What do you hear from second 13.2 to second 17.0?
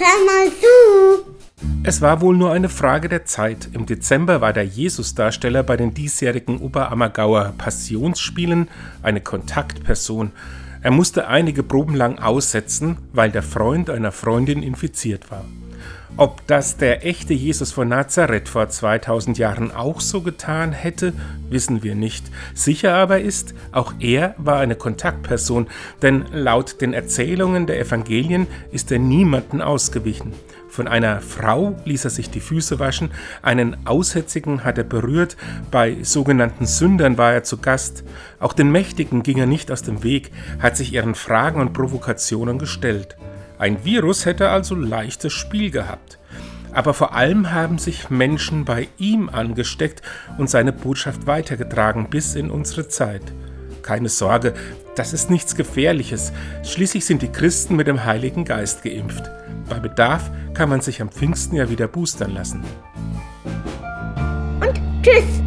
der Freund einer Freundin infiziert war. Ob das